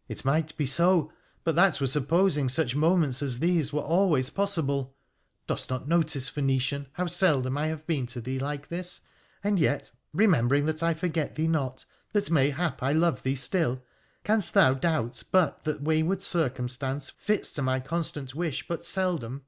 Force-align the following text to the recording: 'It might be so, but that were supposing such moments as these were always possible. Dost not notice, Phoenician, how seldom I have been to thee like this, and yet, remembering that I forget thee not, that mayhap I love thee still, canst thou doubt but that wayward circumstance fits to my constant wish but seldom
'It 0.08 0.24
might 0.24 0.56
be 0.56 0.66
so, 0.66 1.12
but 1.44 1.54
that 1.54 1.80
were 1.80 1.86
supposing 1.86 2.48
such 2.48 2.74
moments 2.74 3.22
as 3.22 3.38
these 3.38 3.72
were 3.72 3.78
always 3.82 4.30
possible. 4.30 4.96
Dost 5.46 5.70
not 5.70 5.86
notice, 5.86 6.28
Phoenician, 6.28 6.88
how 6.94 7.06
seldom 7.06 7.56
I 7.56 7.68
have 7.68 7.86
been 7.86 8.06
to 8.08 8.20
thee 8.20 8.40
like 8.40 8.66
this, 8.66 9.00
and 9.44 9.60
yet, 9.60 9.92
remembering 10.12 10.66
that 10.66 10.82
I 10.82 10.92
forget 10.92 11.36
thee 11.36 11.46
not, 11.46 11.84
that 12.14 12.32
mayhap 12.32 12.82
I 12.82 12.94
love 12.94 13.22
thee 13.22 13.36
still, 13.36 13.80
canst 14.24 14.54
thou 14.54 14.74
doubt 14.74 15.22
but 15.30 15.62
that 15.62 15.82
wayward 15.84 16.20
circumstance 16.20 17.10
fits 17.10 17.52
to 17.52 17.62
my 17.62 17.78
constant 17.78 18.34
wish 18.34 18.66
but 18.66 18.84
seldom 18.84 19.42